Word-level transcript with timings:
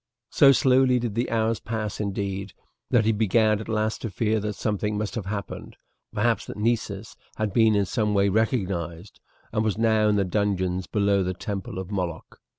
So 0.31 0.51
slowly 0.51 0.97
did 0.97 1.13
the 1.13 1.29
hours 1.29 1.59
pass, 1.59 1.99
indeed, 1.99 2.53
that 2.89 3.05
he 3.05 3.11
began 3.11 3.59
at 3.59 3.69
last 3.69 4.01
to 4.01 4.09
fear 4.09 4.39
that 4.39 4.55
something 4.55 4.97
must 4.97 5.13
have 5.13 5.27
happened 5.27 5.77
perhaps 6.11 6.47
that 6.47 6.57
Nessus 6.57 7.15
had 7.35 7.53
been 7.53 7.75
in 7.75 7.85
some 7.85 8.15
way 8.15 8.27
recognized, 8.27 9.19
and 9.53 9.63
was 9.63 9.77
now 9.77 10.07
in 10.07 10.15
the 10.15 10.25
dungeons 10.25 10.87
below 10.87 11.21
the 11.21 11.35
temple 11.35 11.77
of 11.77 11.91
Moloch. 11.91 12.39